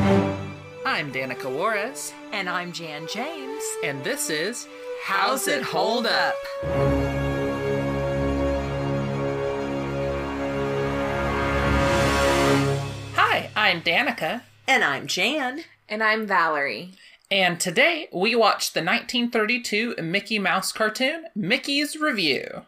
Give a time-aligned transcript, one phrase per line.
[0.00, 3.62] I'm Danica Juarez, And I'm Jan James.
[3.82, 4.66] and this is
[5.04, 6.34] How's It Hold Up?
[13.14, 15.64] Hi, I'm Danica, And I'm Jan.
[15.88, 16.92] And I'm Valerie.
[17.30, 22.62] and today we watched the 1932 Mickey Mouse cartoon, Mickey's Revue.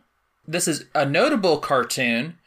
[0.46, 2.38] This is a notable cartoon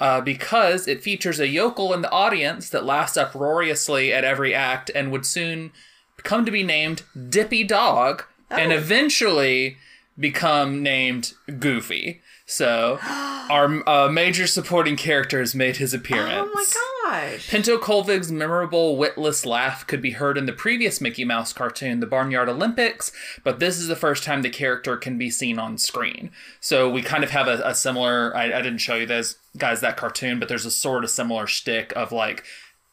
[0.00, 4.90] uh, because it features a yokel in the audience that laughs uproariously at every act
[4.94, 5.70] and would soon
[6.16, 9.76] come to be named Dippy Dog and eventually
[10.18, 12.20] become named Goofy.
[12.46, 16.48] So, our uh, major supporting character has made his appearance.
[16.48, 16.64] Oh my
[17.10, 17.48] gosh.
[17.48, 22.06] Pinto Colvig's memorable witless laugh could be heard in the previous Mickey Mouse cartoon, The
[22.06, 23.12] Barnyard Olympics,
[23.44, 26.30] but this is the first time the character can be seen on screen.
[26.60, 28.36] So we kind of have a, a similar.
[28.36, 31.46] I, I didn't show you those guys that cartoon, but there's a sort of similar
[31.46, 32.44] shtick of like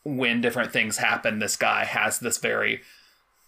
[0.04, 2.82] when different things happen, this guy has this very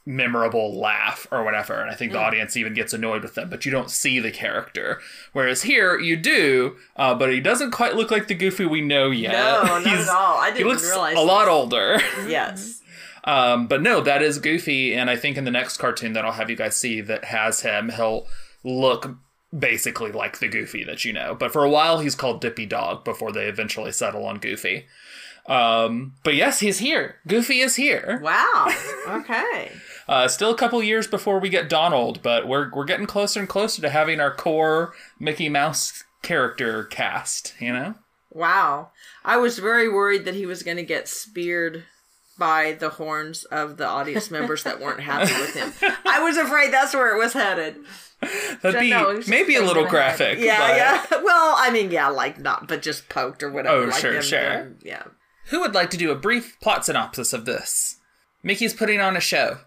[0.09, 3.63] memorable laugh or whatever and i think the audience even gets annoyed with them but
[3.63, 4.99] you don't see the character
[5.33, 9.11] whereas here you do uh, but he doesn't quite look like the goofy we know
[9.11, 10.37] yet No, not He's- at all.
[10.39, 11.15] I he didn't he looks realize.
[11.15, 11.99] a lot older.
[12.27, 12.81] Yes.
[13.25, 16.31] Um, but no, that is Goofy, and I think in the next cartoon that I'll
[16.31, 18.25] have you guys see that has him, he'll
[18.63, 19.17] look
[19.55, 21.35] basically like the Goofy that you know.
[21.35, 24.87] But for a while, he's called Dippy Dog before they eventually settle on Goofy.
[25.47, 27.17] Um, but yes, he's here.
[27.27, 28.19] Goofy is here.
[28.23, 28.67] Wow.
[29.07, 29.71] Okay.
[30.09, 33.47] Uh, still a couple years before we get Donald, but we're we're getting closer and
[33.47, 37.53] closer to having our core Mickey Mouse character cast.
[37.59, 37.95] You know.
[38.31, 38.89] Wow.
[39.23, 41.83] I was very worried that he was going to get speared
[42.37, 45.73] by the horns of the audience members that weren't happy with him.
[46.05, 47.77] I was afraid that's where it was headed.
[48.61, 49.91] That'd be no, it was just maybe a little the head.
[49.91, 50.39] graphic.
[50.39, 50.77] Yeah, but-
[51.11, 51.21] yeah.
[51.23, 53.83] Well, I mean, yeah, like not, but just poked or whatever.
[53.83, 54.71] Oh, like sure, them sure.
[54.83, 55.03] Yeah.
[55.49, 57.97] Who would like to do a brief plot synopsis of this?
[58.43, 59.59] Mickey's putting on a show,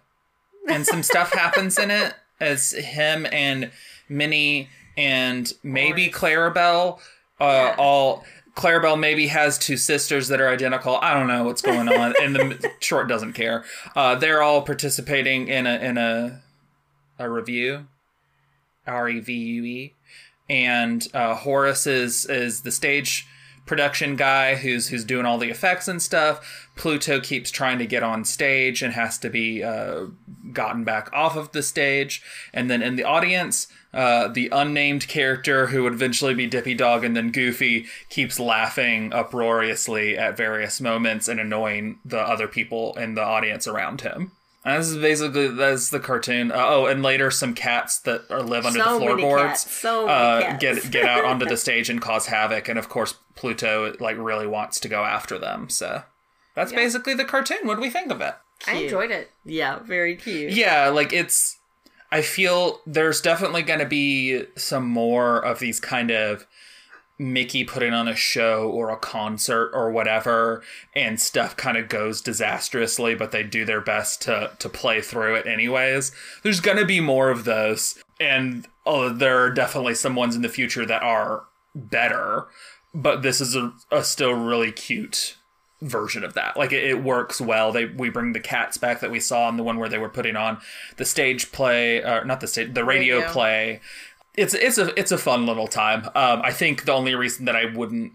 [0.69, 3.71] and some stuff happens in it as him and
[4.09, 7.01] Minnie and maybe Clarabelle
[7.41, 8.25] uh, all.
[8.55, 10.99] Clarabelle maybe has two sisters that are identical.
[11.01, 13.65] I don't know what's going on, and the short doesn't care.
[13.97, 16.43] Uh, they're all participating in a in a
[17.19, 17.87] a revue,
[18.87, 19.95] R E V U E,
[20.51, 23.27] and uh, Horace is is the stage
[23.67, 26.69] production guy who's who's doing all the effects and stuff.
[26.77, 30.07] Pluto keeps trying to get on stage and has to be uh,
[30.53, 32.23] gotten back off of the stage.
[32.53, 37.05] And then in the audience, uh, the unnamed character who would eventually be Dippy Dog
[37.05, 43.15] and then Goofy keeps laughing uproariously at various moments and annoying the other people in
[43.15, 44.33] the audience around him.
[44.65, 46.53] And this is basically that's the cartoon.
[46.53, 50.09] Uh, oh, and later some cats that are, live under So the floorboards cats, so
[50.09, 52.69] uh, get get out onto the stage and cause havoc.
[52.69, 55.69] And of course, Pluto like really wants to go after them.
[55.69, 56.03] So
[56.55, 57.59] that's basically the cartoon.
[57.65, 58.35] What do we think of it?
[58.67, 59.31] I enjoyed it.
[59.45, 60.53] Yeah, very cute.
[60.53, 61.59] Yeah, like it's.
[62.13, 66.47] I feel there's definitely going to be some more of these kind of
[67.19, 70.63] Mickey putting on a show or a concert or whatever,
[70.95, 75.35] and stuff kind of goes disastrously, but they do their best to to play through
[75.37, 76.13] it anyways.
[76.43, 80.43] There's going to be more of those, and oh, there are definitely some ones in
[80.43, 82.47] the future that are better,
[82.95, 85.37] but this is a, a still really cute
[85.83, 86.57] version of that.
[86.57, 87.73] Like it, it works well.
[87.73, 90.09] They we bring the cats back that we saw in the one where they were
[90.09, 90.59] putting on
[90.97, 93.33] the stage play, uh, not the stage, the radio, Radio.
[93.33, 93.81] play.
[94.35, 96.07] It's it's a it's a fun little time.
[96.15, 98.13] Um, I think the only reason that I wouldn't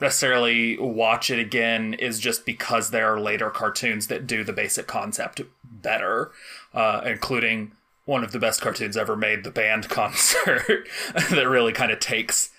[0.00, 4.86] necessarily watch it again is just because there are later cartoons that do the basic
[4.86, 6.30] concept better,
[6.72, 7.72] uh, including
[8.04, 10.88] one of the best cartoons ever made, the band concert,
[11.30, 12.50] that really kind of takes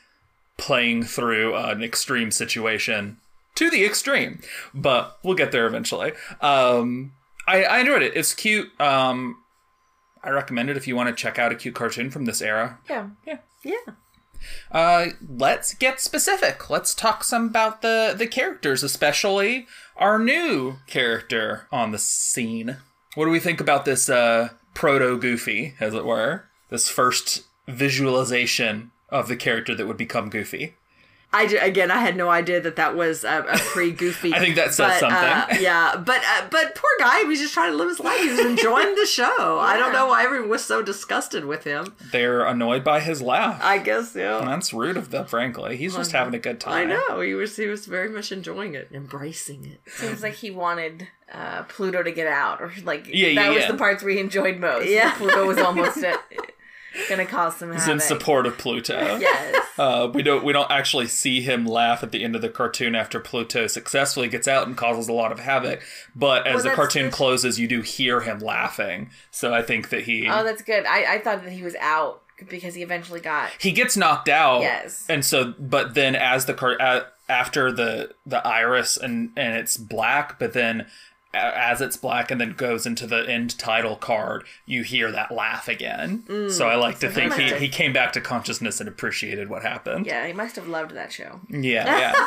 [0.57, 3.17] playing through an extreme situation
[3.55, 4.41] to the extreme.
[4.73, 6.11] But we'll get there eventually.
[6.41, 7.13] Um,
[7.47, 8.15] I, I enjoyed it.
[8.15, 8.69] It's cute.
[8.79, 9.37] Um,
[10.23, 12.79] I recommend it if you want to check out a cute cartoon from this era.
[12.89, 13.09] Yeah.
[13.25, 13.37] Yeah.
[13.63, 13.93] Yeah.
[14.71, 16.69] Uh, let's get specific.
[16.69, 19.67] Let's talk some about the the characters, especially
[19.97, 22.77] our new character on the scene.
[23.15, 26.45] What do we think about this uh, proto Goofy, as it were?
[26.69, 30.75] This first visualization of the character that would become Goofy.
[31.31, 34.33] I ju- again, I had no idea that that was a, a pre goofy.
[34.33, 35.15] I think that says something.
[35.15, 38.19] Uh, yeah, but uh, but poor guy, he was just trying to live his life.
[38.19, 39.59] He was enjoying the show.
[39.59, 41.93] I don't know why everyone was so disgusted with him.
[42.11, 43.59] They're annoyed by his laugh.
[43.63, 44.41] I guess yeah.
[44.43, 45.77] That's rude of them, frankly.
[45.77, 46.89] He's just having a good time.
[46.89, 49.81] I know he was he was very much enjoying it, embracing it.
[49.91, 53.63] Seems like he wanted uh, Pluto to get out, or like Yeah, yeah, that was
[53.63, 53.71] yeah.
[53.71, 54.89] the parts we enjoyed most.
[54.89, 55.13] Yeah.
[55.15, 56.19] Pluto was almost at.
[57.07, 59.17] gonna cause some He's in support of Pluto.
[59.17, 59.65] Yes.
[59.79, 62.95] Uh, we don't we don't actually see him laugh at the end of the cartoon
[62.95, 65.81] after Pluto successfully gets out and causes a lot of havoc.
[66.13, 69.09] But as Well, the cartoon that's- closes, you do hear him laughing.
[69.31, 70.85] So I think that he Oh, that's good.
[70.85, 73.51] I, I thought that he was out because he eventually got.
[73.59, 74.61] he gets knocked out.
[74.61, 75.05] Yes.
[75.07, 79.77] And so, but then as the car uh, after the the iris and and it's
[79.77, 80.87] black, but then
[81.33, 85.67] as it's black and then goes into the end title card, you hear that laugh
[85.67, 86.23] again.
[86.49, 89.61] so I like to think he, have- he came back to consciousness and appreciated what
[89.61, 90.05] happened.
[90.05, 91.41] Yeah, he must have loved that show.
[91.49, 92.25] Yeah, yeah.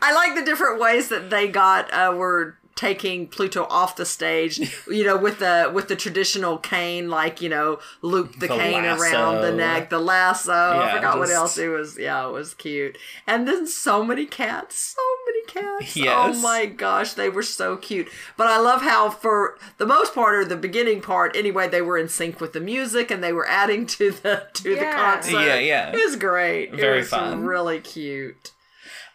[0.00, 4.60] I like the different ways that they got uh, were taking Pluto off the stage.
[4.92, 8.84] You know, with the with the traditional cane, like you know, loop the, The cane
[8.84, 10.52] around the neck, the lasso.
[10.52, 11.98] I Yeah, forgot what else it was.
[11.98, 12.98] Yeah, it was cute.
[13.26, 15.96] And then so many cats, so many cats.
[15.96, 16.36] Oh yes.
[16.36, 18.08] Oh my gosh, they were so cute.
[18.36, 21.96] But I love how for the most part or the beginning part, anyway, they were
[21.98, 25.32] in sync with the music and they were adding to the to the concert.
[25.32, 25.90] Yeah, yeah.
[25.92, 26.74] It was great.
[26.74, 27.44] Very it was fun.
[27.44, 28.52] Really cute.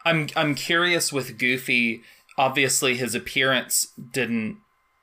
[0.05, 2.03] I'm I'm curious with Goofy.
[2.37, 4.57] Obviously, his appearance didn't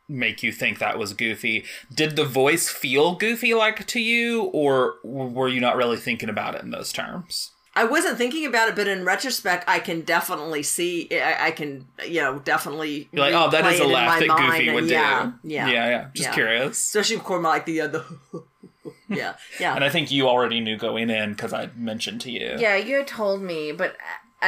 [0.09, 1.65] make you think that was Goofy.
[1.93, 6.55] Did the voice feel Goofy like to you, or were you not really thinking about
[6.55, 7.51] it in those terms?
[7.77, 11.09] I wasn't thinking about it, but in retrospect, I can definitely see.
[11.13, 13.09] I, I can, you know, definitely.
[13.11, 15.49] You're like, oh, that replay is it a laugh that Goofy and would yeah, do.
[15.49, 16.07] Yeah, yeah, yeah.
[16.15, 16.35] Just yeah.
[16.35, 16.79] curious.
[16.79, 18.05] Especially for like the uh, the.
[19.09, 19.75] yeah, yeah.
[19.75, 22.55] And I think you already knew going in because I mentioned to you.
[22.59, 23.97] Yeah, you had told me, but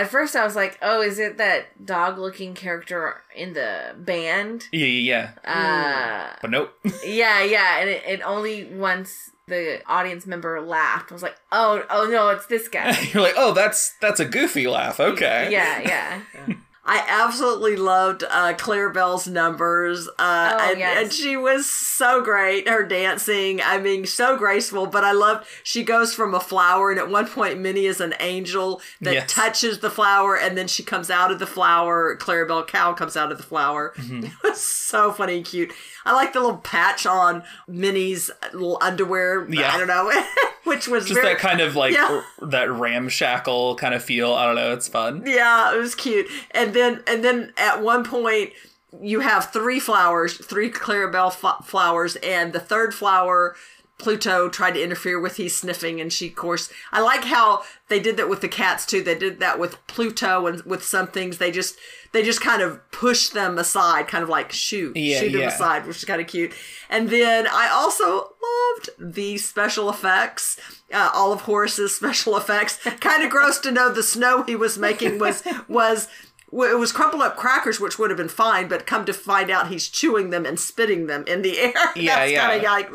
[0.01, 4.87] at first I was like, "Oh, is it that dog-looking character in the band?" Yeah,
[4.87, 6.33] yeah, yeah.
[6.33, 6.73] Uh, But nope.
[7.07, 11.85] yeah, yeah, and it, it only once the audience member laughed, I was like, "Oh,
[11.91, 15.01] oh no, it's this guy." You're like, oh, that's that's a Goofy laugh.
[15.01, 15.49] Okay.
[15.51, 16.55] yeah, yeah.
[16.89, 21.03] I absolutely loved uh, Clarabelle's numbers, uh, Oh, and, yes.
[21.03, 22.69] and she was so great.
[22.69, 24.87] Her dancing, I mean, so graceful.
[24.87, 28.15] But I loved she goes from a flower, and at one point, Minnie is an
[28.21, 29.33] angel that Yes.
[29.33, 32.17] touches the flower, and then she comes out of the flower.
[32.17, 33.93] Clarabelle Cow comes out of the flower.
[33.97, 34.25] Mm-hmm.
[34.47, 35.73] It was so funny and cute.
[36.05, 39.45] I like the little patch on Minnie's little underwear.
[39.51, 39.73] Yeah.
[39.75, 40.13] I don't know,
[40.65, 42.23] which was Just very, that kind of like Yeah.
[42.41, 44.33] r- that ramshackle kind of feel.
[44.35, 44.73] I don't know.
[44.73, 45.25] It's fun.
[45.27, 46.29] Yeah, it was cute.
[46.53, 48.53] And then and then at one point
[49.01, 53.57] you have three flowers, three Clarabelle f- flowers, and the third flower
[53.99, 55.37] Pluto tried to interfere with.
[55.37, 58.85] He's sniffing, and she, of course, I like how they did that with the cats
[58.85, 59.03] too.
[59.03, 61.39] They did that with Pluto and with some things.
[61.39, 61.77] They just
[62.13, 65.87] they just kind of push them aside, kind of like shoot, Yeah, shoot them aside,
[65.87, 66.53] which is kind of cute.
[66.91, 70.59] And then I also loved the special effects.
[70.93, 72.77] Uh, all of Horace's special effects.
[73.01, 76.09] kind of gross to know the snow he was making was was
[76.53, 79.69] it was crumpled up crackers, which would have been fine, but come to find out
[79.69, 81.73] he's chewing them and spitting them in the air.
[81.97, 82.47] Yeah, That's yeah.
[82.47, 82.89] kind of like.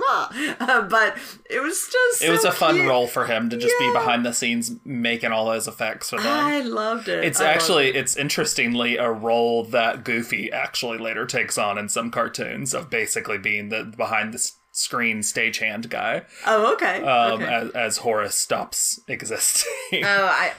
[0.62, 1.18] Uh, but
[1.50, 2.24] it was just.
[2.24, 5.32] It was so a fun role for him to just be behind the scenes making
[5.32, 6.28] all those effects for them.
[6.28, 7.24] I loved it.
[7.24, 7.96] It's I actually it.
[7.98, 13.38] it's interestingly a role that Goofy actually later takes on in some cartoons of basically
[13.38, 17.04] being the behind the screen stagehand guy Oh, okay.
[17.04, 17.54] um, okay.
[17.54, 20.04] as, as Horace stops existing.
[20.06, 20.54] Oh, I.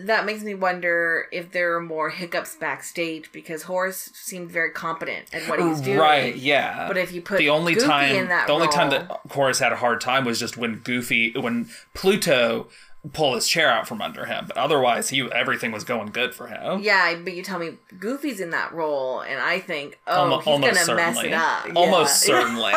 [0.00, 5.32] That makes me wonder if there are more hiccups backstage because Horace seemed very competent
[5.34, 5.98] at what he was doing.
[5.98, 6.34] right?
[6.36, 6.86] Yeah.
[6.88, 9.58] But if you put the only Goofy time in that the only time that Horace
[9.58, 12.68] had a hard time was just when Goofy when Pluto
[13.12, 14.46] pulled his chair out from under him.
[14.48, 16.80] But otherwise, he everything was going good for him.
[16.80, 20.46] Yeah, but you tell me Goofy's in that role, and I think, oh, Almo- he's
[20.46, 21.66] almost gonna mess it up.
[21.76, 22.34] Almost Yeah.
[22.40, 22.72] certainly.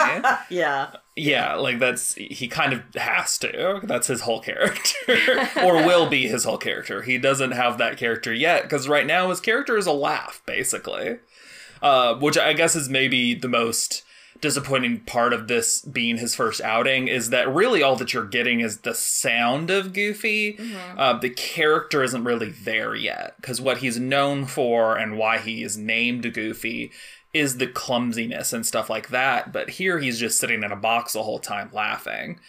[0.50, 0.88] yeah.
[1.18, 3.80] Yeah, like that's he kind of has to.
[3.84, 7.02] That's his whole character, or will be his whole character.
[7.02, 11.18] He doesn't have that character yet because right now his character is a laugh, basically.
[11.82, 14.04] Uh, which I guess is maybe the most
[14.42, 18.60] disappointing part of this being his first outing is that really all that you're getting
[18.60, 20.60] is the sound of Goofy.
[20.98, 25.64] Uh, the character isn't really there yet because what he's known for and why he
[25.64, 26.92] is named Goofy
[27.38, 29.52] is the clumsiness and stuff like that.
[29.52, 32.40] But here he's just sitting in a box the whole time laughing.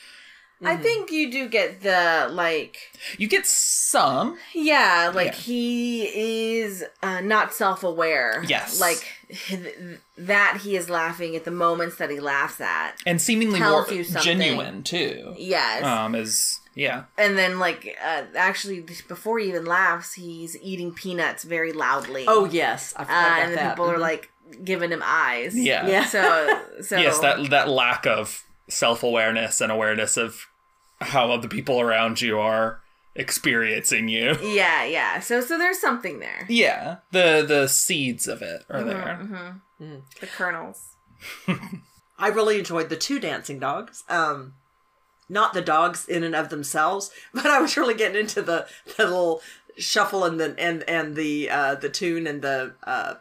[0.60, 2.78] I think you do get the like,
[3.16, 4.38] You get some.
[4.52, 5.32] yeah, like Yeah.
[5.34, 8.42] he is uh, not self-aware.
[8.44, 8.80] Yes.
[8.80, 9.06] like
[9.46, 9.76] th-
[10.16, 12.94] that he is laughing at the moments that he laughs at.
[13.06, 15.32] And seemingly more you genuine too.
[15.38, 17.04] Yes, Um, is yeah.
[17.16, 22.24] and then like uh, actually before he even laughs, he's eating peanuts very loudly.
[22.26, 22.94] Oh, yes.
[22.96, 23.76] I uh, about and then that.
[23.76, 24.00] people are Mhm.
[24.00, 24.30] like
[24.64, 25.56] giving him eyes.
[25.58, 25.86] Yeah.
[25.86, 26.04] Yeah.
[26.06, 30.46] So so yes, that that lack of self awareness and awareness of
[31.00, 32.80] how other people around you are
[33.14, 34.36] experiencing you.
[34.42, 35.20] Yeah, yeah.
[35.20, 36.46] So so there's something there.
[36.48, 39.34] Yeah, the the seeds of it are Mm-hmm,
[39.80, 40.00] there.
[40.20, 40.88] The kernels.
[42.18, 44.02] I really enjoyed the two dancing dogs.
[44.08, 44.54] Um,
[45.28, 49.04] not the dogs in and of themselves, but I was really getting into the the
[49.04, 49.40] little
[49.76, 53.14] shuffle and the and and the uh the tune and the uh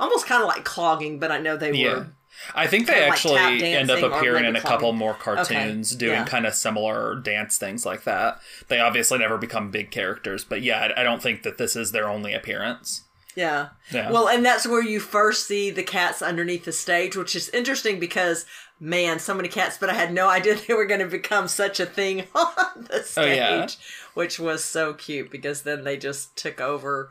[0.00, 1.92] almost kind of like clogging, but I know they Yeah.
[1.94, 2.06] were
[2.54, 6.12] I think they Kinda like actually end up appearing in a couple more cartoons doing
[6.20, 6.24] yeah.
[6.24, 8.40] kind of similar dance things like that.
[8.68, 11.92] They obviously never become big characters, but yeah, I I don't think that this is
[11.92, 13.02] their only appearance.
[13.36, 13.68] Yeah.
[13.92, 14.10] Yeah.
[14.10, 18.00] Well, and that's where you first see the cats underneath the stage, which is interesting
[18.00, 18.46] because
[18.82, 21.78] man, so many cats, but I had no idea they were going to become such
[21.78, 23.66] a thing on the stage, Oh, yeah.
[24.14, 27.10] which was so cute because then they just took over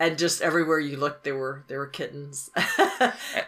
[0.00, 2.50] and just everywhere you looked there were there were kittens.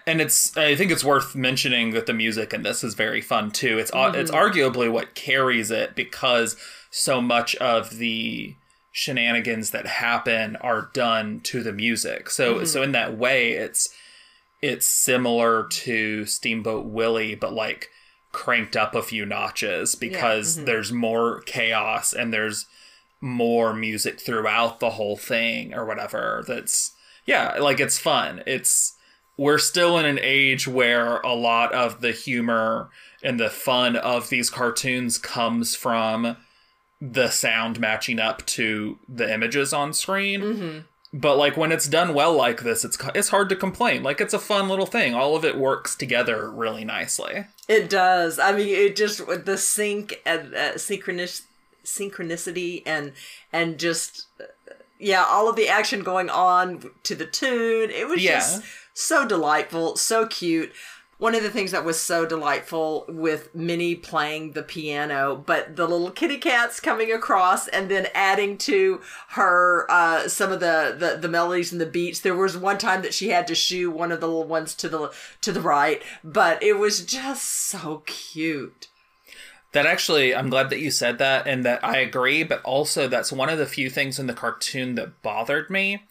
[0.06, 3.50] And it's I think it's worth mentioning that the music in this is very fun
[3.50, 3.78] too.
[3.78, 4.34] It's it's Mm-hmm.
[4.34, 6.56] arguably what carries it because
[6.90, 8.54] so much of the
[8.90, 12.30] shenanigans that happen are done to the music.
[12.30, 12.64] So Mm-hmm.
[12.66, 13.88] so in that way it's
[14.60, 17.88] it's similar to Steamboat Willie but like
[18.32, 20.64] cranked up a few notches because Mm-hmm.
[20.66, 22.66] there's more chaos and there's
[23.22, 26.44] more music throughout the whole thing or whatever.
[26.46, 26.92] That's
[27.24, 28.42] yeah like it's fun.
[28.46, 28.96] It's
[29.38, 32.90] we're still in an age where a lot of the humor
[33.22, 36.36] and the fun of these cartoons comes from
[37.00, 40.84] the sound matching up to the images on screen.
[41.14, 44.02] But like when it's done well like this it's it's hard to complain.
[44.02, 45.14] Like it's a fun little thing.
[45.14, 47.46] All of it works together really nicely.
[47.68, 48.40] It does.
[48.40, 51.42] I mean, it just with the sync and uh, synchronous
[51.84, 53.12] synchronicity and
[53.52, 54.26] and just
[54.98, 57.90] yeah, all of the action going on to the tune.
[57.90, 58.34] It was Yeah.
[58.38, 58.62] just
[58.94, 60.72] so delightful, so cute.
[61.18, 65.86] One of the things that was so delightful with Minnie playing the piano, but the
[65.86, 71.18] little kitty cats coming across and then adding to her uh, some of the, the
[71.20, 72.18] the melodies and the beats.
[72.20, 74.88] There was one time that she had to shoo one of the little ones to
[74.88, 75.12] the
[75.42, 78.88] to the right, but it was just so cute.
[79.72, 83.32] That actually, I'm glad that you said that and that I agree, but also that's
[83.32, 86.02] one of the few things in the cartoon that bothered me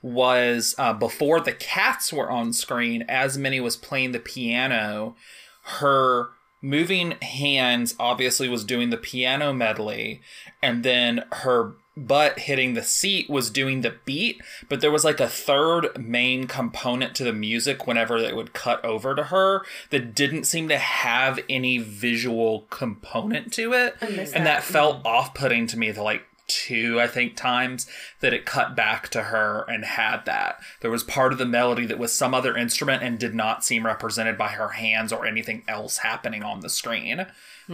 [0.00, 5.16] was uh, before the cats were on screen, as Minnie was playing the piano,
[5.62, 6.28] her
[6.62, 10.20] moving hands obviously was doing the piano medley,
[10.62, 11.74] and then her
[12.06, 16.46] butt hitting the seat was doing the beat, but there was like a third main
[16.46, 20.78] component to the music whenever it would cut over to her that didn't seem to
[20.78, 23.96] have any visual component to it.
[24.00, 24.34] And that.
[24.44, 27.86] that felt off putting to me the like two, I think, times
[28.20, 30.58] that it cut back to her and had that.
[30.80, 33.86] There was part of the melody that was some other instrument and did not seem
[33.86, 37.26] represented by her hands or anything else happening on the screen.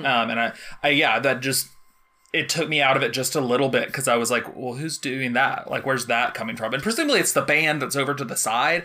[0.04, 0.52] Um, and I,
[0.82, 1.68] I, yeah, that just
[2.34, 4.74] it took me out of it just a little bit because I was like, well,
[4.74, 5.70] who's doing that?
[5.70, 6.74] Like, where's that coming from?
[6.74, 8.82] And presumably it's the band that's over to the side.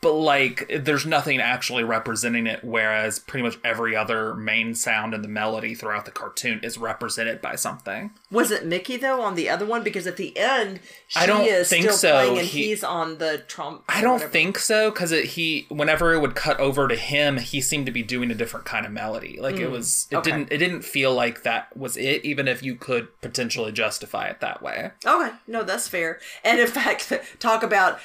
[0.00, 5.24] But like, there's nothing actually representing it, whereas pretty much every other main sound and
[5.24, 8.10] the melody throughout the cartoon is represented by something.
[8.30, 9.82] Was it Mickey though on the other one?
[9.82, 12.12] Because at the end, she I don't is think still so.
[12.12, 13.84] playing and He- he's on the trump.
[13.88, 17.86] I don't think so because he, whenever it would cut over to him, he seemed
[17.86, 19.38] to be doing a different kind of melody.
[19.40, 20.30] Like it mm, was, it okay.
[20.30, 24.40] didn't, it didn't feel like that was it, even if you could potentially justify it
[24.40, 24.90] that way.
[25.06, 26.20] Okay, no, that's fair.
[26.44, 27.98] And in fact, talk about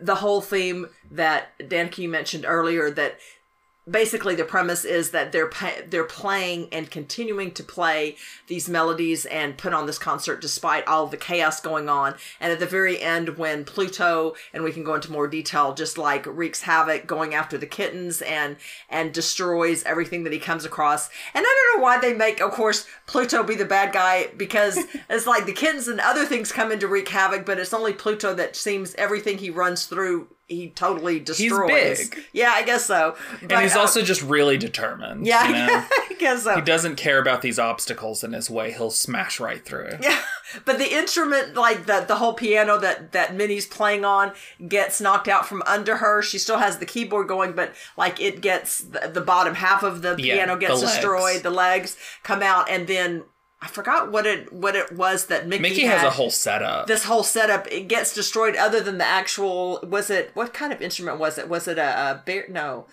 [0.00, 1.25] the whole theme that
[1.60, 2.90] Danica you mentioned earlier.
[2.90, 3.18] That
[3.88, 8.16] basically the premise is that they're pa- they're playing and continuing to play
[8.48, 12.14] these melodies and put on this concert despite all the chaos going on.
[12.40, 15.98] And at the very end, when Pluto and we can go into more detail, just
[15.98, 18.56] like wreaks havoc, going after the kittens and
[18.88, 21.08] and destroys everything that he comes across.
[21.32, 24.78] And I don't know why they make, of course, Pluto be the bad guy because
[25.10, 27.92] it's like the kittens and other things come in to wreak havoc, but it's only
[27.92, 30.28] Pluto that seems everything he runs through.
[30.48, 32.08] He totally destroys.
[32.08, 32.24] big.
[32.32, 33.16] Yeah, I guess so.
[33.42, 35.26] And he's uh, also just really determined.
[35.26, 35.84] yeah, you know?
[35.90, 36.54] I guess so.
[36.54, 38.70] he doesn't care about these obstacles in his way.
[38.70, 39.98] He'll smash right through.
[40.00, 40.20] Yeah,
[40.64, 44.32] but the instrument, like the the whole piano that that Minnie's playing on,
[44.68, 46.22] gets knocked out from under her.
[46.22, 50.02] She still has the keyboard going, but like it gets the, the bottom half of
[50.02, 51.42] the Yeah, piano gets the destroyed.
[51.42, 53.24] The legs come out, and then
[53.66, 55.98] I forgot what it what it was that Mickey, Mickey had.
[55.98, 56.86] has a whole setup.
[56.86, 58.54] This whole setup it gets destroyed.
[58.54, 61.48] Other than the actual, was it what kind of instrument was it?
[61.48, 62.44] Was it a, a bear?
[62.48, 62.86] No,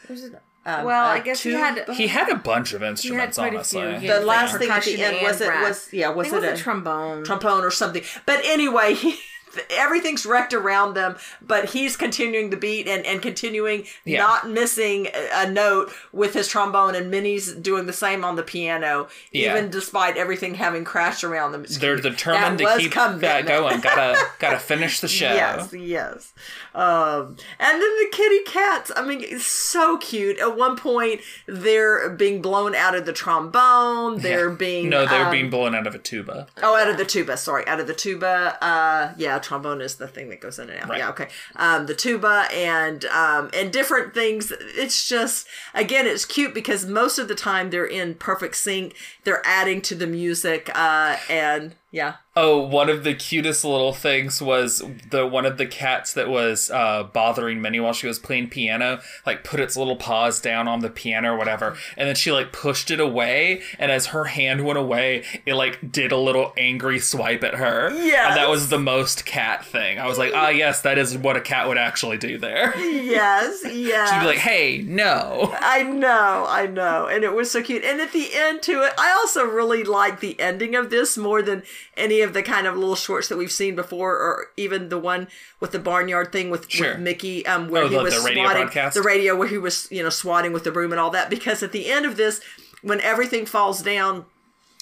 [0.66, 3.98] um, Well, I guess he had- he had a bunch of instruments, honestly.
[4.00, 4.08] few.
[4.08, 6.50] The last thing at the end, was it- was- yeah, was I think it it
[6.52, 7.24] a- a trombone?
[7.24, 8.02] trombone or something.
[8.26, 9.20] But anyway, he,
[9.70, 14.20] everything's wrecked around them, but he's continuing the beat and, and continuing Yeah.
[14.20, 19.08] not missing a, note with his trombone, and Minnie's doing the same on the piano,
[19.32, 19.52] Yeah.
[19.52, 21.66] even despite everything having crashed around them.
[21.70, 23.80] They're determined to keep that going.
[23.82, 25.34] Gotta gotta finish the show.
[25.34, 26.34] Yes, yes.
[26.74, 28.92] Um, and then the kitty cats.
[28.96, 30.40] I mean, it's so cute.
[30.40, 34.20] At one point, they're being blown out of the trombone.
[34.22, 34.56] They're Yeah.
[34.56, 36.48] being no, they're um, being blown out of a tuba.
[36.62, 37.38] Oh, out of the tuba.
[37.38, 38.58] Sorry, out of the tuba.
[38.64, 40.90] Uh, yeah, trombone is the thing that goes in and out.
[40.90, 41.00] Right.
[41.00, 41.28] Yeah, okay.
[41.56, 44.52] Um, the tuba and um, and different things.
[44.60, 48.96] It's just again, it's cute because most of the time they're in perfect sync.
[49.24, 50.70] They're adding to the music.
[50.74, 54.82] Uh, and yeah, Oh, one of the cutest little things was
[55.12, 59.02] the one of the cats that was uh, bothering Minnie while she was playing piano,
[59.24, 62.52] like put its little paws down on the piano or whatever, and then she like
[62.52, 66.98] pushed it away, and as her hand went away, it like did a little angry
[66.98, 67.92] swipe at her.
[67.94, 68.30] Yeah.
[68.30, 70.00] and that was the most cat thing.
[70.00, 72.76] I was like, ah, yes, that is what a cat would actually do there.
[72.80, 74.10] yes, yes.
[74.12, 75.56] She'd be like, hey, no.
[75.60, 77.06] I know, I know.
[77.06, 77.84] And it was so cute.
[77.84, 81.44] And at the end to it, I also really like the ending of this more
[81.44, 81.62] than
[81.98, 85.28] any of the kind of little shorts that we've seen before, or even the one
[85.60, 86.90] with the barnyard thing with, Sure.
[86.92, 88.94] with Mickey, um, where Oh, he the- was the radio swatting broadcast?
[88.96, 91.30] the radio where he was, you know, swatting with the broom and all that.
[91.30, 92.42] Because at the end of this,
[92.82, 94.26] when everything falls down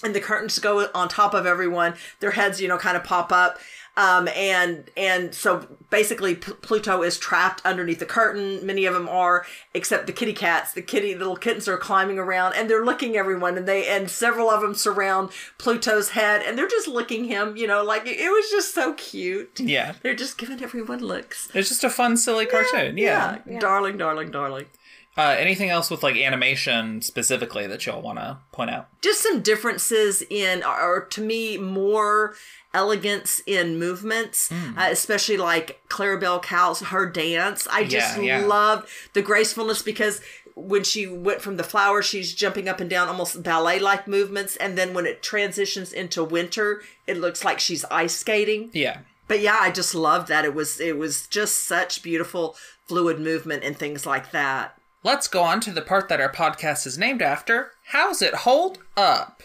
[0.03, 3.31] and the curtains go on top of everyone, their heads, you know, kind of pop
[3.31, 3.59] up.
[3.97, 8.65] Um, and and so basically, P- Pluto is trapped underneath the curtain.
[8.65, 10.71] Many of them are, except the kitty cats.
[10.71, 14.49] The kitty little kittens are climbing around, and they're licking everyone, and they and several
[14.49, 17.57] of them surround Pluto's head, and they're just licking him.
[17.57, 19.59] You know, like it, was just so cute.
[19.59, 19.93] Yeah.
[20.01, 21.49] They're just giving everyone looks.
[21.53, 22.97] It's just a fun, silly cartoon.
[22.97, 23.39] Yeah.
[23.45, 24.67] yeah, darling, darling, darling.
[25.17, 28.87] Uh, anything else with like animation specifically that y'all want to point out?
[29.01, 32.33] just some differences in or to me more
[32.73, 34.77] elegance in movements Hmm.
[34.77, 38.45] uh, especially like clarabelle cow's her dance i just Yeah, yeah.
[38.45, 40.21] loved the gracefulness because
[40.55, 44.55] when she went from the flower she's jumping up and down almost ballet like movements
[44.55, 48.99] and then when it transitions into winter it looks like she's ice skating Yeah.
[49.27, 52.55] but yeah i just loved that it was it was just such beautiful
[52.87, 56.85] fluid movement and things like that Let's go on to the part that our podcast
[56.85, 57.71] is named after.
[57.85, 59.41] How's it hold up?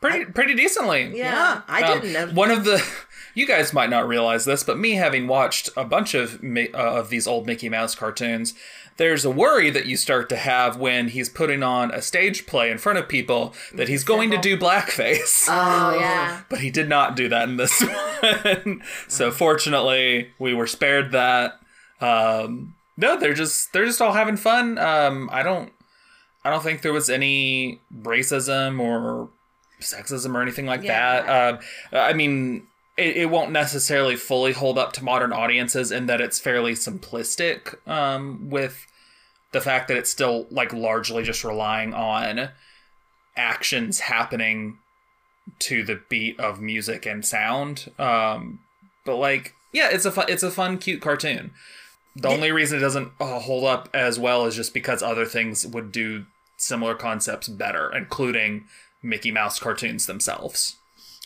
[0.00, 1.16] Pretty pretty decently.
[1.16, 2.84] yeah, i Um, didn't know One of the
[3.34, 7.08] you guys might not realize this, but me having watched a bunch of uh, of
[7.08, 8.52] these old Mickey Mouse cartoons,
[8.98, 12.70] there's a worry that you start to have when he's putting on a stage play
[12.70, 15.46] in front of people that he's going to do blackface.
[15.48, 16.42] Oh yeah.
[16.50, 17.80] but he did not do that in this
[18.22, 18.82] one.
[19.08, 21.58] so fortunately, we were spared that.
[22.02, 24.78] Um, no, they're just they're just all having fun.
[24.78, 25.72] Um, I don't
[26.44, 29.28] I don't think there was any racism or
[29.80, 31.22] sexism or anything like Yeah.
[31.22, 31.54] that.
[31.54, 31.60] Um,
[31.92, 32.66] I mean.
[32.98, 37.76] It, it won't necessarily fully hold up to modern audiences in that it's fairly simplistic
[37.86, 38.86] um, with
[39.52, 42.48] the fact that it's still like largely just relying on
[43.36, 44.78] actions happening
[45.58, 47.90] to the beat of music and sound.
[47.98, 48.60] Um,
[49.04, 51.50] but like, yeah, it's a fun, it's a fun, cute cartoon.
[52.18, 55.66] The only reason it doesn't uh, hold up as well is just because other things
[55.66, 56.24] would do
[56.56, 58.64] similar concepts better, including
[59.02, 60.76] Mickey Mouse cartoons themselves.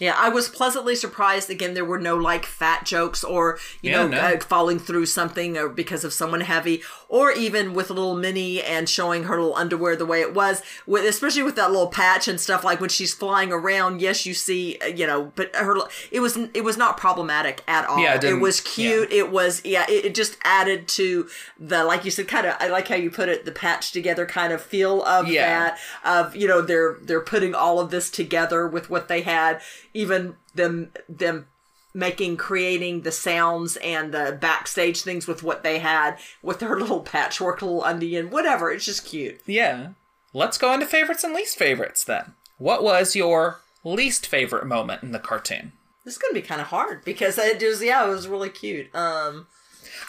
[0.00, 1.50] Yeah, I was pleasantly surprised.
[1.50, 4.18] Again, there were no like fat jokes or you Yeah, know no.
[4.18, 8.62] uh, falling through something or because of someone heavy, or even with a little Minnie
[8.62, 10.62] and showing her little underwear the way it was.
[10.86, 14.00] With especially with that little patch and stuff like when she's flying around.
[14.00, 15.76] Yes, you see, uh, you know, but her
[16.12, 18.00] it was it was not problematic at all.
[18.00, 19.12] Yeah, it it, was cute.
[19.12, 19.84] It was yeah.
[19.88, 22.54] It, it just added to the like you said, kind of.
[22.60, 25.48] I like how you put it, the patch together kind of feel of Yeah.
[25.48, 29.60] that of you know they're they're putting all of this together with what they had
[29.92, 31.46] even them them
[31.92, 37.00] making creating the sounds and the backstage things with what they had with their little
[37.00, 39.90] patchwork little onion whatever it's just cute Yeah.
[40.32, 42.34] Let's go into favorites and least favorites then.
[42.56, 45.72] What was your least favorite moment in the cartoon?
[46.04, 48.94] this is gonna be kind of hard because it was yeah it was really cute
[48.94, 49.46] um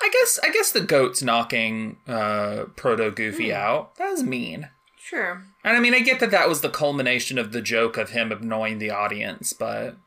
[0.01, 3.95] I guess I guess the goats knocking uh, Proto Goofy out.
[3.95, 4.69] That was mean.
[4.97, 5.43] Sure.
[5.63, 8.31] And I mean, I get that that was the culmination of the joke of him
[8.31, 9.97] annoying the audience, but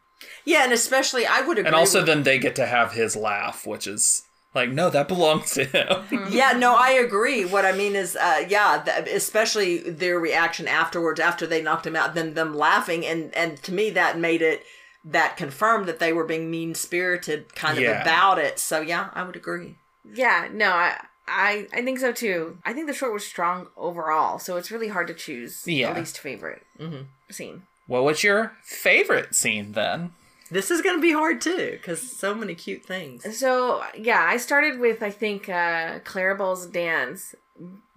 [0.44, 3.14] yeah and especially i would agree and also with- then they get to have his
[3.16, 4.22] laugh, which is
[4.54, 6.04] like, no, that belongs to him.
[6.30, 11.18] yeah no i agree what i mean is uh yeah th- especially their reaction afterwards
[11.18, 14.62] after they knocked him out then them laughing and and to me that made it
[15.04, 18.00] that confirmed that they were being mean spirited kind of Yeah.
[18.02, 20.48] about it so yeah i would agree Yeah.
[20.52, 20.70] No.
[20.70, 20.98] I.
[21.26, 21.66] I.
[21.72, 22.58] I think so too.
[22.66, 25.92] I think the short was strong overall, so it's really hard to choose Yeah.
[25.94, 26.62] the least favorite
[27.30, 27.62] scene.
[27.86, 30.12] What was your favorite scene then?
[30.50, 33.38] This is going to be hard too because so many cute things.
[33.38, 37.34] So yeah, I started with I think uh Clarabelle's dance,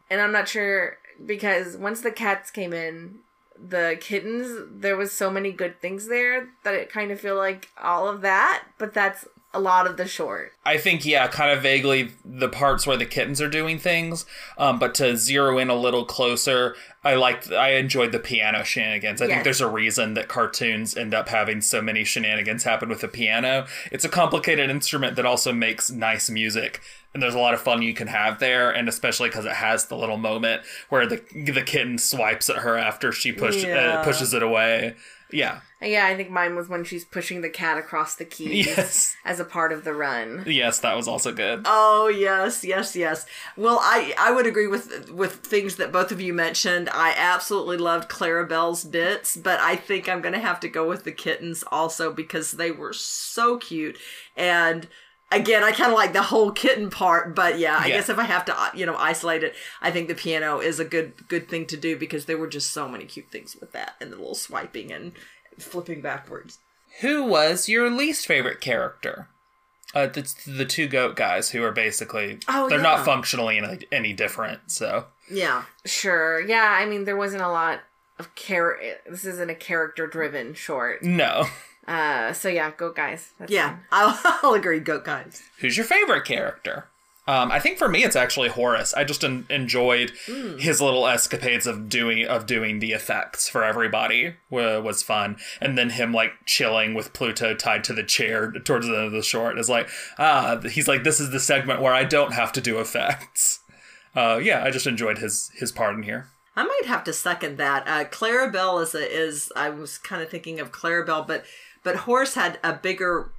[0.10, 3.19] and I'm not sure because once the cats came in,
[3.60, 7.69] the kittens, there was so many good things there that it kind of feel like
[7.82, 10.52] all of that, but that's a lot of the short.
[10.66, 14.26] I think yeah, kind of vaguely the parts where the kittens are doing things,
[14.58, 19.22] um, but to zero in a little closer, I liked I enjoyed the piano shenanigans.
[19.22, 23.02] I think there's a reason that cartoons end up having so many shenanigans happen with
[23.02, 23.66] the piano.
[23.92, 26.82] It's a complicated instrument that also makes nice music.
[27.14, 29.86] And there's a lot of fun you can have there, and especially because it has
[29.86, 34.02] the little moment where the the kitten swipes at her after she push, Yeah.
[34.02, 34.96] uh, pushes it away.
[35.32, 39.16] Yeah, Yeah, I think mine was when she's pushing the cat across the keys Yes.
[39.26, 40.44] as a part of the run.
[40.48, 41.63] yes, that was also good.
[41.66, 43.26] Oh yes, yes, yes.
[43.58, 46.90] Well, I I would agree with with things that both of you mentioned.
[46.94, 51.12] I absolutely loved Clarabelle's bits, but I think I'm gonna have to go with the
[51.12, 53.98] kittens also because they were so cute.
[54.36, 54.88] And
[55.32, 57.96] again, I kind of like the whole kitten part, but yeah, I Yeah.
[57.98, 60.80] guess if I have to uh, you know isolate it, I think the piano is
[60.80, 63.72] a good good thing to do because there were just so many cute things with
[63.74, 65.13] that and the little swiping and
[65.60, 66.60] flipping backwards.
[67.02, 69.28] Who was your least favorite character?
[69.96, 72.84] Uh, the, the two goat guys who are basically Oh, they're yeah.
[72.84, 74.70] not functionally any, any different.
[74.70, 75.63] So Yeah.
[75.86, 76.40] Sure.
[76.42, 77.80] Yeah, I mean there wasn't a lot
[78.20, 78.78] of char.
[79.10, 81.04] This isn't a character driven short.
[81.04, 81.46] no.
[81.88, 83.32] Uh, so yeah, goat guys.
[83.39, 83.78] That's Yeah.
[83.91, 84.80] I'll, I'll agree.
[84.80, 85.41] Goat guys.
[85.60, 86.88] Who's your favorite character?
[87.30, 88.93] Um, I think for me it's actually Horace.
[88.93, 90.58] I just en- enjoyed Hmm.
[90.60, 95.78] his little escapades of doing of doing the effects for everybody wa- was fun, and
[95.78, 99.23] then him like chilling with Pluto tied to the chair towards the end of the
[99.23, 102.62] short is like ah he's like this is the segment where I don't have to
[102.62, 103.60] do effects.
[104.15, 106.30] Uh, yeah, I just enjoyed his his part in here.
[106.56, 107.84] I might have to second that.
[107.88, 111.45] Uh, Clarabelle is a, is I was kind of thinking of Clarabelle, but
[111.84, 113.32] but Horace had a bigger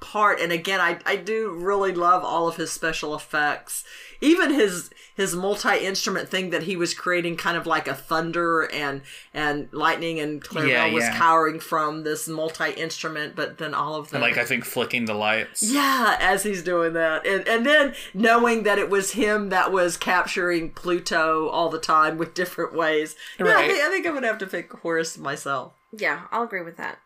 [0.00, 3.84] part, and again, I I do really love all of his special effects,
[4.20, 8.62] even his his multi instrument thing that he was creating, kind of like a thunder
[8.72, 9.02] and
[9.34, 11.16] and lightning, and Clarabelle Yeah, was yeah.
[11.18, 15.04] cowering from this multi instrument, but then all of them And like I think flicking
[15.06, 15.62] the lights.
[15.64, 17.26] yeah, as he's doing that.
[17.26, 22.18] And and then knowing that it was him that was capturing Pluto all the time
[22.18, 23.16] with different ways.
[23.38, 25.72] Yeah, I think, I think I'm gonna have to pick Horace myself.
[25.90, 27.00] Yeah, I'll agree with that.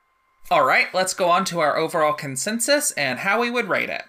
[0.51, 4.03] All right, let's go on to our overall consensus and how we would rate it.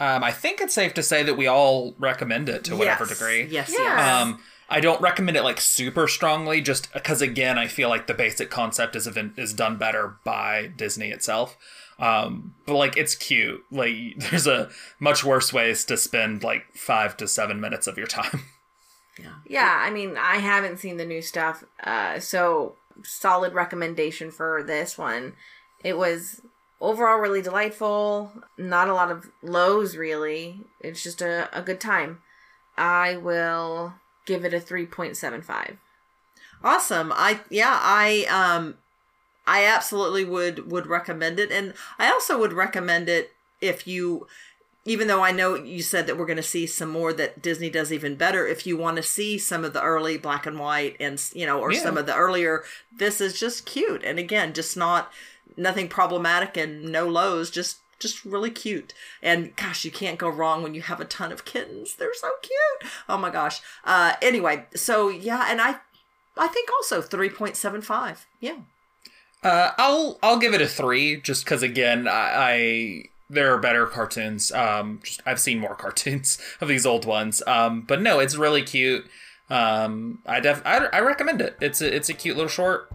[0.00, 3.18] Um, I think it's safe to say that we all recommend it to whatever Yes.
[3.18, 3.42] degree.
[3.44, 3.82] Yes, Yeah.
[3.84, 4.08] yes.
[4.22, 8.14] Um, I don't recommend it like super strongly, just because again, I feel like the
[8.14, 11.56] basic concept is event- is done better by Disney itself.
[12.00, 13.62] Um, but like it's cute.
[13.70, 14.68] Like there's a
[14.98, 18.44] much worse ways to spend like five to seven minutes of your time.
[19.18, 24.62] Yeah, yeah, I mean, I haven't seen the new stuff, uh, so solid recommendation for
[24.62, 25.32] this one.
[25.86, 26.40] It was
[26.80, 28.32] overall really delightful.
[28.58, 30.60] Not a lot of lows, really.
[30.80, 32.22] It's just a, a good time.
[32.76, 33.94] I will
[34.26, 35.78] give it a 3.75.
[36.64, 37.12] Awesome.
[37.14, 38.78] I yeah, I um
[39.46, 44.26] I absolutely would would recommend it and I also would recommend it if you
[44.84, 47.70] even though I know you said that we're going to see some more that Disney
[47.70, 50.96] does even better if you want to see some of the early black and white
[50.98, 51.80] and you know or Yeah.
[51.82, 52.64] some of the earlier
[52.96, 55.12] this is just cute and again just not
[55.56, 60.62] nothing problematic and no lows just just really cute and gosh you can't go wrong
[60.62, 64.66] when you have a ton of kittens they're so cute oh my gosh uh anyway
[64.74, 65.76] so yeah and i
[66.36, 68.56] i think also 3.75 yeah
[69.42, 73.86] Uh, I'll I'll give it a three, just because again, I, I there are better
[73.86, 74.50] cartoons.
[74.50, 77.42] Um, just I've seen more cartoons of these old ones.
[77.46, 79.04] Um, but no, it's really cute.
[79.48, 81.56] Um, I def I, I recommend it.
[81.60, 82.90] It's a it's a cute little short.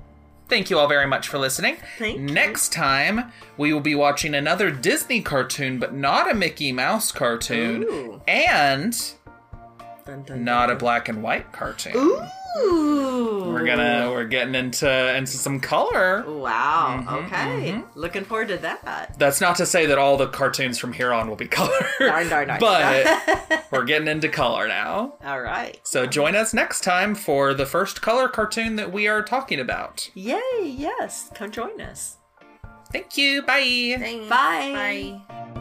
[0.52, 1.78] Thank you all very much for listening.
[1.98, 2.26] Thank you.
[2.26, 7.84] Next time we will be watching another Disney cartoon, but not a Mickey Mouse cartoon,
[7.86, 8.22] Ooh.
[8.28, 8.92] and
[10.06, 11.94] Dun, dun, not a black and white cartoon.
[11.94, 12.30] dun.
[12.58, 13.52] Ooh.
[13.54, 16.24] We're gonna we're getting into into some color.
[16.28, 17.04] Wow.
[17.08, 17.84] Mm-hmm, okay.
[17.96, 19.18] Looking forward to that.
[19.18, 21.72] That's not to say that all the cartoons from here on will be color.
[22.00, 22.58] No, no, no.
[22.60, 25.14] but we're getting into color now.
[25.24, 25.80] All right.
[25.84, 30.10] So join us next time for the first color cartoon that we are talking about.
[30.14, 30.42] Yay!
[30.64, 31.32] Yes.
[31.34, 32.18] Come join us.
[32.92, 33.42] Thank you.
[33.44, 33.96] Bye.
[33.98, 34.30] Thanks.
[34.30, 35.22] Bye.
[35.30, 35.61] Bye.